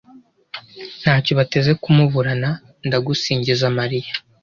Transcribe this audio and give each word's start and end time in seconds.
ntacyo 1.01 1.31
bateze 1.39 1.71
kumuburana, 1.81 2.49
ndagusingiza 2.85 3.65
mariya 3.77 4.13